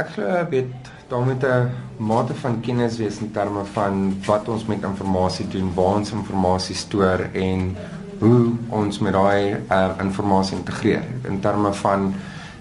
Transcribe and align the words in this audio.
Ek 0.00 0.14
glo 0.14 0.28
weet 0.48 0.88
daar 1.10 1.24
moet 1.26 1.44
'n 1.44 1.70
mate 1.96 2.34
van 2.34 2.60
kennis 2.60 2.96
wees 2.96 3.18
in 3.20 3.30
terme 3.32 3.64
van 3.72 4.16
wat 4.26 4.48
ons 4.48 4.64
met 4.64 4.84
inligting 4.84 5.48
doen, 5.48 5.74
waar 5.74 5.96
ons 5.96 6.12
inligting 6.12 6.74
stoor 6.74 7.20
en 7.32 7.76
hoe 8.18 8.52
ons 8.68 8.98
met 8.98 9.12
daai 9.12 9.56
uh, 9.70 9.90
inligting 10.00 10.58
integreer 10.58 11.04
in 11.28 11.40
terme 11.40 11.72
van 11.72 12.14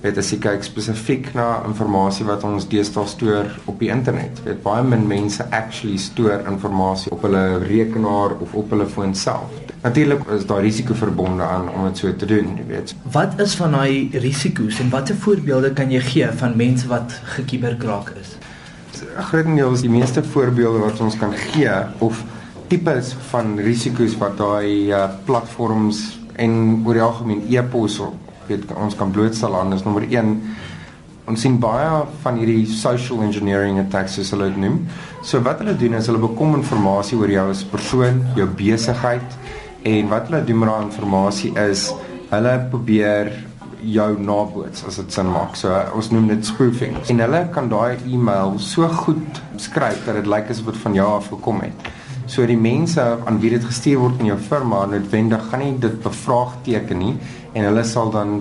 weet 0.00 0.18
as 0.18 0.30
jy 0.30 0.38
kyk 0.38 0.64
spesifiek 0.64 1.34
na 1.34 1.64
inligting 1.64 2.26
wat 2.26 2.44
ons 2.44 2.68
deesdae 2.68 3.06
stoor 3.06 3.52
op 3.64 3.78
die 3.78 3.90
internet. 3.90 4.42
Weet 4.44 4.62
baie 4.62 4.82
min 4.82 5.06
mense 5.06 5.44
actually 5.50 5.96
stoor 5.98 6.40
inligting 6.46 7.08
op 7.10 7.22
hulle 7.22 7.58
rekenaar 7.58 8.36
of 8.40 8.54
op 8.54 8.70
hulle 8.70 8.86
foon 8.86 9.14
self. 9.14 9.65
Natuurlik 9.82 10.24
is 10.34 10.46
daar 10.46 10.60
risiko 10.64 10.94
verbonde 10.94 11.42
aan 11.42 11.68
om 11.68 11.84
dit 11.84 11.98
so 11.98 12.16
te 12.16 12.26
doen, 12.26 12.56
jy 12.56 12.66
weet. 12.66 12.94
Wat 13.12 13.40
is 13.40 13.54
van 13.58 13.76
daai 13.76 14.08
risiko's 14.12 14.80
en 14.82 14.90
watter 14.90 15.16
voorbeelde 15.16 15.72
kan 15.76 15.90
jy 15.92 16.00
gee 16.00 16.30
van 16.40 16.56
mense 16.56 16.88
wat 16.90 17.18
gekiberkraak 17.36 18.12
is? 18.20 18.36
Grootendeels 19.28 19.84
die 19.84 19.92
meeste 19.92 20.24
voorbeelde 20.24 20.80
wat 20.86 21.00
ons 21.00 21.18
kan 21.20 21.34
gee 21.52 21.72
of 21.98 22.22
tipes 22.68 23.12
van 23.30 23.58
risiko's 23.62 24.16
wat 24.18 24.38
daai 24.40 24.90
uh, 24.90 25.04
platforms 25.28 26.18
en 26.40 26.82
oor 26.84 26.96
die 26.98 27.04
algemeen 27.04 27.44
e-pos 27.52 28.00
weet 28.46 28.72
ons 28.74 28.96
kan 28.96 29.10
blootstel 29.10 29.54
aan 29.58 29.74
is 29.74 29.84
nommer 29.86 30.06
1 30.08 30.32
ons 31.26 31.42
sien 31.42 31.56
baie 31.58 31.86
van 32.22 32.36
hierdie 32.38 32.66
social 32.70 33.22
engineering 33.26 33.80
attacks 33.82 34.14
soos 34.14 34.30
hulle 34.34 34.46
dit 34.52 34.60
noem. 34.62 34.76
So 35.26 35.42
wat 35.42 35.58
hulle 35.62 35.74
doen 35.78 35.96
is 35.98 36.06
hulle 36.06 36.22
bekom 36.22 36.54
inligting 36.54 37.18
oor 37.18 37.32
jou 37.32 37.46
as 37.50 37.64
persoon, 37.66 38.20
jou 38.38 38.46
besigheid 38.46 39.38
en 39.86 40.08
wat 40.10 40.30
hulle 40.30 40.44
doen 40.46 40.62
met 40.62 40.72
daai 40.72 40.86
inligting 40.88 41.52
is 41.68 41.90
hulle 42.32 42.54
probeer 42.70 43.30
jou 43.86 44.08
naboots 44.18 44.82
as 44.88 44.98
dit 44.98 45.12
sin 45.14 45.28
maak. 45.30 45.54
So 45.58 45.70
ons 45.94 46.10
noem 46.10 46.30
dit 46.32 46.48
spoofing. 46.48 46.96
En 47.12 47.22
hulle 47.22 47.42
kan 47.54 47.68
daai 47.70 48.00
e-mail 48.08 48.56
so 48.62 48.88
goed 49.04 49.40
skryf 49.62 50.02
dat 50.06 50.18
dit 50.20 50.30
lyk 50.30 50.50
asof 50.50 50.72
dit 50.72 50.82
van 50.82 50.98
jou 50.98 51.06
af 51.18 51.30
gekom 51.30 51.62
het. 51.62 51.90
So 52.26 52.46
die 52.48 52.58
mense 52.58 53.02
aan 53.02 53.38
wie 53.42 53.52
dit 53.54 53.64
gestuur 53.64 54.00
word 54.02 54.22
in 54.22 54.32
jou 54.32 54.38
firma 54.48 54.82
noodwendig 54.90 55.44
gaan 55.50 55.62
nie 55.62 55.76
dit 55.82 56.00
bevraagteken 56.02 56.98
nie 56.98 57.14
en 57.54 57.68
hulle 57.68 57.84
sal 57.86 58.10
dan 58.10 58.40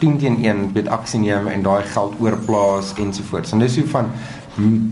10 0.00 0.18
teen 0.18 0.38
1 0.44 0.70
met 0.74 0.88
aksie 0.88 1.20
neem 1.20 1.48
en 1.52 1.62
daai 1.62 1.82
geld 1.92 2.14
oorplaas 2.20 2.94
ensovoorts. 2.98 3.52
En 3.52 3.58
dis 3.58 3.76
hoe 3.76 3.86
van 3.92 4.12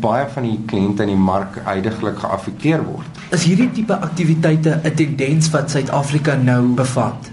baie 0.03 0.27
van 0.35 0.47
die 0.47 0.59
kliënte 0.71 1.05
in 1.05 1.13
die 1.13 1.21
mark 1.21 1.59
uitdruklik 1.65 2.21
geaffekteer 2.23 2.85
word. 2.87 3.23
Is 3.35 3.45
hierdie 3.49 3.71
tipe 3.75 3.97
aktiwiteite 3.97 4.81
'n 4.85 4.95
tendens 4.95 5.51
wat 5.51 5.71
Suid-Afrika 5.71 6.37
nou 6.37 6.63
bevat? 6.75 7.31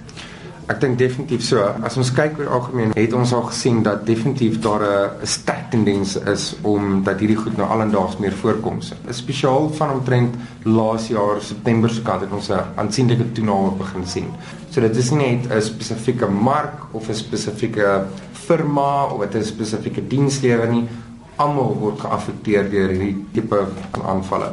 Ek 0.66 0.80
dink 0.82 0.98
definitief 0.98 1.44
so. 1.46 1.62
As 1.86 1.94
ons 2.02 2.10
kyk 2.18 2.40
oor 2.40 2.48
algemeen, 2.58 2.94
het 2.98 3.12
ons 3.14 3.30
al 3.38 3.44
gesien 3.52 3.84
dat 3.86 4.00
definitief 4.08 4.56
daar 4.64 4.82
'n 4.82 5.28
sterk 5.30 5.70
tendens 5.70 6.16
is 6.18 6.56
om 6.64 7.04
dat 7.04 7.20
hierdie 7.20 7.38
goed 7.38 7.58
nou 7.58 7.68
alendaags 7.70 8.18
meer 8.18 8.34
voorkom. 8.34 8.80
Spesiaal 9.10 9.70
van 9.78 9.92
omtrent 9.92 10.34
laas 10.64 11.08
jaar 11.08 11.42
September 11.42 11.90
se 11.90 12.02
kant 12.02 12.22
het 12.22 12.32
ons 12.32 12.50
'n 12.50 12.66
aansienlike 12.76 13.32
toename 13.32 13.78
begin 13.78 14.08
sien. 14.08 14.28
So 14.70 14.82
dit 14.82 14.96
is 14.96 15.12
nie 15.12 15.38
net 15.38 15.52
'n 15.52 15.62
spesifieke 15.62 16.28
mark 16.28 16.74
of 16.92 17.10
'n 17.10 17.14
spesifieke 17.14 18.06
firma 18.32 19.06
of 19.06 19.22
'n 19.22 19.44
spesifieke 19.44 20.08
dienslewer 20.08 20.68
nie. 20.68 20.88
Almal 21.36 21.78
word 21.80 22.00
geaffekteer 22.00 22.70
deur 22.70 22.90
hierdie 22.90 23.26
tipe 23.34 23.68
aanvalle. 24.06 24.52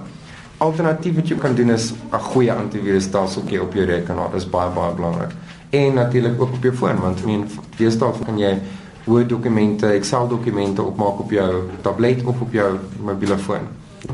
Alternatief 0.59 1.15
wat 1.15 1.29
jy 1.29 1.37
kan 1.37 1.55
doen 1.55 1.71
is 1.71 1.93
'n 2.13 2.19
goeie 2.19 2.53
antivirusstelsel 2.53 3.43
op 3.43 3.73
jou 3.73 3.85
rekenaar. 3.85 4.31
Dit 4.31 4.41
is 4.41 4.51
baie 4.51 4.71
baie 4.71 4.95
belangrik 4.95 5.31
en 5.73 5.95
natuurlik 5.95 6.41
ook 6.41 6.53
op 6.59 6.63
jou 6.63 6.75
foon 6.77 7.01
want 7.01 7.23
ek 7.23 7.27
meen 7.27 7.45
deesdae 7.79 8.25
kan 8.25 8.39
jy 8.39 8.55
Word 9.03 9.33
dokumente, 9.33 9.89
Excel 9.97 10.29
dokumente 10.31 10.83
opmaak 10.83 11.25
op 11.25 11.31
jou 11.35 11.65
tablet 11.83 12.21
of 12.23 12.41
op 12.41 12.53
jou 12.55 12.69
mobiele 13.03 13.39
foon. 13.39 13.65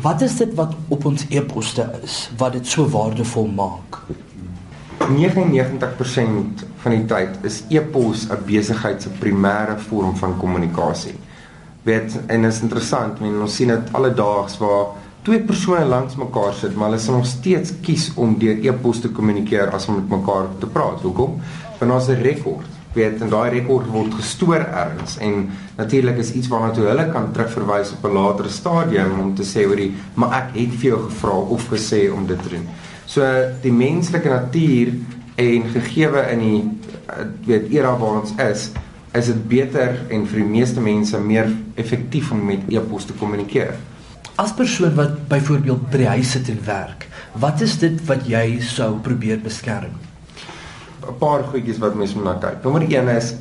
Wat 0.01 0.23
is 0.25 0.37
dit 0.41 0.55
wat 0.57 0.73
op 0.89 1.05
ons 1.11 1.27
e-poste 1.29 1.85
is 2.05 2.31
wat 2.41 2.57
dit 2.57 2.67
so 2.67 2.89
waardevol 2.89 3.51
maak? 3.53 4.01
99% 5.09 6.65
van 6.83 6.95
die 6.95 7.05
tyd 7.09 7.37
is 7.49 7.63
e-pos 7.69 8.29
'n 8.29 8.41
besigheid 8.47 9.03
se 9.03 9.13
primêre 9.21 9.77
vorm 9.89 10.17
van 10.17 10.37
kommunikasie. 10.37 11.15
Weet 11.83 12.19
en 12.27 12.45
is 12.45 12.63
interessant, 12.63 13.21
men 13.21 13.41
ons 13.41 13.55
sien 13.55 13.69
dit 13.69 13.93
alledaags 13.93 14.59
waar 14.59 14.87
twee 15.29 15.45
persone 15.45 15.85
langs 15.85 16.17
mekaar 16.17 16.55
sit, 16.57 16.73
maar 16.73 16.89
hulle 16.89 17.01
sal 17.03 17.19
nog 17.19 17.29
steeds 17.29 17.75
kies 17.85 18.09
om 18.17 18.39
deur 18.41 18.63
e-pos 18.65 19.03
te 19.05 19.11
kommunikeer 19.13 19.75
as 19.77 19.85
om 19.91 19.99
met 19.99 20.13
mekaar 20.15 20.47
te 20.63 20.69
praat. 20.73 21.03
Hoekom? 21.05 21.35
Want 21.79 21.93
ons 21.93 22.09
'n 22.09 22.23
rekord, 22.23 22.69
weet 22.95 23.21
en 23.21 23.29
daai 23.29 23.51
rekord 23.61 23.87
word 23.93 24.15
gestoor 24.15 24.65
ergens 24.65 25.19
en 25.19 25.51
natuurlik 25.77 26.17
is 26.19 26.33
iets 26.33 26.49
waarna 26.49 26.71
toe 26.71 26.87
hulle 26.87 27.11
kan 27.13 27.33
terugverwys 27.33 27.93
op 27.93 28.05
'n 28.05 28.15
latere 28.15 28.49
stadium 28.49 29.21
om 29.21 29.35
te 29.35 29.45
sê 29.45 29.67
oor 29.69 29.77
die 29.77 29.93
maar 30.15 30.33
ek 30.33 30.57
het 30.57 30.73
vir 30.81 30.91
jou 30.91 31.01
gevra 31.09 31.37
of 31.57 31.69
gesê 31.69 32.11
om 32.13 32.27
dit 32.27 32.43
te 32.43 32.49
doen. 32.49 32.67
So 33.07 33.23
die 33.63 33.73
menslike 33.73 34.29
natuur 34.29 34.89
en 35.37 35.63
gegeewe 35.75 36.31
in 36.33 36.39
die 36.39 36.65
weet 37.45 37.71
era 37.71 37.99
waar 37.99 38.21
ons 38.21 38.33
is, 38.37 38.71
is 39.13 39.27
dit 39.27 39.49
beter 39.49 40.07
en 40.09 40.27
vir 40.27 40.41
die 40.41 40.51
meeste 40.51 40.81
mense 40.81 41.19
meer 41.21 41.53
effektief 41.75 42.33
om 42.33 42.45
met 42.45 42.61
e-pos 42.69 43.05
te 43.05 43.13
kommunikeer. 43.13 43.77
As 44.39 44.53
persoon 44.55 44.93
wat 44.95 45.17
byvoorbeeld 45.27 45.89
by 45.91 45.99
die 45.99 46.11
huis 46.13 46.31
sit 46.37 46.47
en 46.53 46.61
werk, 46.63 47.09
wat 47.43 47.59
is 47.65 47.73
dit 47.83 47.97
wat 48.07 48.29
jy 48.31 48.61
sou 48.63 48.93
probeer 49.03 49.41
beskerm? 49.43 49.97
'n 51.03 51.15
Paar 51.19 51.43
goedjies 51.51 51.81
wat 51.83 51.97
mens 51.99 52.13
moet 52.15 52.25
na 52.25 52.35
kyk. 52.39 52.61
Nommer 52.63 52.85
1 52.87 53.09
is 53.17 53.33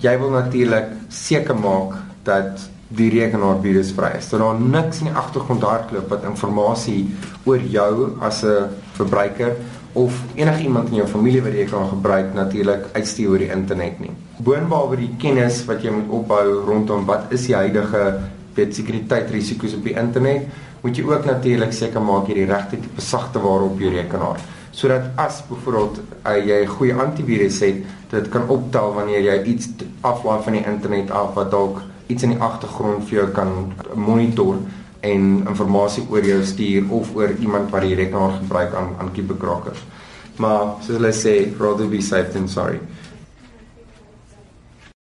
jy 0.00 0.14
wil 0.18 0.30
natuurlik 0.32 0.86
seker 1.12 1.58
maak 1.60 1.98
dat 2.24 2.64
die 2.88 3.10
rekenaar 3.12 3.60
virusvry 3.60 4.16
is. 4.16 4.30
Dat 4.30 4.40
daar 4.40 4.60
niks 4.60 5.02
in 5.02 5.10
die 5.10 5.14
agtergrond 5.22 5.62
hardloop 5.62 6.08
wat 6.08 6.24
inligting 6.24 7.12
oor 7.44 7.60
jou 7.60 8.16
as 8.20 8.42
'n 8.42 8.70
verbruiker 8.96 9.52
of 9.92 10.12
enigiemand 10.36 10.88
in 10.88 10.94
jou 10.94 11.06
familie 11.06 11.42
wat 11.42 11.52
jy 11.52 11.66
kan 11.66 11.88
gebruik 11.88 12.32
natuurlik 12.34 12.88
uitstuur 12.94 13.28
oor 13.30 13.38
die 13.38 13.52
internet 13.52 14.00
nie. 14.00 14.12
Boonbehalwe 14.38 14.96
die 14.96 15.14
kennis 15.18 15.64
wat 15.66 15.82
jy 15.82 15.90
moet 15.90 16.08
opbou 16.08 16.64
rondom 16.64 17.04
wat 17.04 17.30
is 17.30 17.46
die 17.46 17.54
huidige 17.54 18.20
weet 18.56 18.74
sekuriteitsrisiko's 18.74 19.74
op 19.78 19.84
die 19.84 19.96
internet, 19.96 20.48
moet 20.82 20.96
jy 20.96 21.04
ook 21.04 21.24
natuurlik 21.24 21.72
seker 21.72 22.02
maak 22.02 22.28
jy 22.28 22.42
die 22.42 22.50
regte 22.50 22.80
tipe 22.80 23.00
sagteware 23.00 23.70
op 23.70 23.80
jou 23.80 23.90
rekenaar 23.92 24.40
sodat 24.76 25.06
as 25.16 25.40
byvoorbeeld 25.48 26.00
uh, 26.28 26.36
jy 26.36 26.64
'n 26.64 26.68
goeie 26.68 26.94
antivirus 26.94 27.60
het, 27.64 27.76
dit 28.10 28.28
kan 28.28 28.48
optel 28.48 28.92
wanneer 28.92 29.22
jy 29.24 29.36
iets 29.52 29.68
aflaai 30.00 30.42
van 30.42 30.52
die 30.52 30.64
internet 30.66 31.10
af 31.10 31.32
wat 31.34 31.50
dalk 31.50 31.80
iets 32.06 32.22
in 32.22 32.34
die 32.34 32.40
agtergrond 32.40 33.08
vir 33.08 33.18
jou 33.18 33.28
kan 33.32 33.72
monitor 33.94 34.58
en 35.00 35.46
inligting 35.48 36.10
oor 36.10 36.24
jou 36.24 36.42
stuur 36.44 36.84
of 36.90 37.14
oor 37.14 37.32
iemand 37.40 37.70
wat 37.70 37.82
die 37.82 37.94
rekenaar 37.94 38.36
gebruik 38.40 38.74
aan 38.74 38.94
aan 38.98 39.12
kiberkrakers. 39.12 39.80
Maar 40.36 40.76
soos 40.80 40.96
hulle 40.96 41.12
sê, 41.12 41.34
rather 41.58 41.88
be 41.88 42.00
safe 42.02 42.32
than 42.32 42.48
sorry. 42.48 42.80